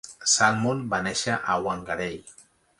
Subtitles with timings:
[0.35, 2.21] Salmon va néixer a Whangarei.